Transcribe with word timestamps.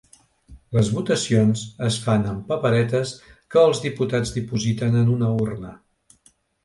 Les 0.75 0.87
votacions 0.93 1.65
es 1.87 1.97
fan 2.05 2.25
amb 2.31 2.49
paperetes 2.53 3.11
que 3.55 3.67
els 3.67 3.83
diputats 3.85 4.33
dipositen 4.39 4.99
en 5.03 5.13
una 5.19 5.31
urna. 5.45 5.77